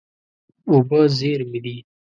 [0.69, 1.77] اوبه زېرمې دي.